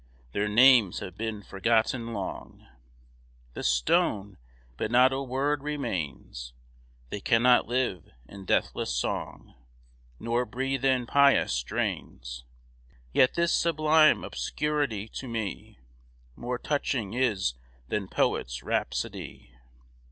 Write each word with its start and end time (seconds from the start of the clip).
Their 0.31 0.47
names 0.49 0.97
have 0.97 1.15
been 1.15 1.43
forgotten 1.43 2.11
long; 2.11 2.67
The 3.53 3.61
stone, 3.61 4.39
but 4.75 4.89
not 4.89 5.13
a 5.13 5.21
word, 5.21 5.61
remains; 5.61 6.53
They 7.11 7.19
cannot 7.21 7.67
live 7.67 8.09
in 8.27 8.45
deathless 8.45 8.89
song, 8.89 9.53
Nor 10.19 10.45
breathe 10.47 10.83
in 10.83 11.05
pious 11.05 11.53
strains. 11.53 12.45
Yet 13.13 13.35
this 13.35 13.53
sublime 13.53 14.23
obscurity 14.23 15.07
to 15.09 15.27
me 15.27 15.77
More 16.35 16.57
touching 16.57 17.13
is 17.13 17.53
than 17.89 18.07
poet's 18.07 18.63
rhapsody. 18.63 19.51